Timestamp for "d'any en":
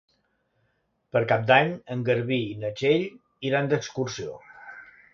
1.51-2.03